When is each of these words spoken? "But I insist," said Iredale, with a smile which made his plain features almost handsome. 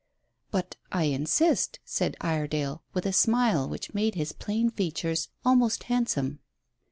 "But 0.49 0.77
I 0.91 1.03
insist," 1.03 1.77
said 1.85 2.17
Iredale, 2.21 2.81
with 2.91 3.05
a 3.05 3.13
smile 3.13 3.69
which 3.69 3.93
made 3.93 4.15
his 4.15 4.31
plain 4.31 4.71
features 4.71 5.29
almost 5.45 5.83
handsome. 5.83 6.39